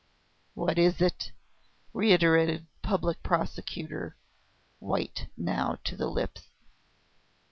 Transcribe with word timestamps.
"What 0.55 0.79
is 0.79 0.99
it?" 0.99 1.31
reiterated 1.93 2.61
the 2.65 2.79
Public 2.87 3.21
Prosecutor, 3.21 4.15
white 4.79 5.27
now 5.37 5.77
to 5.83 5.95
the 5.95 6.07
lips. 6.07 6.47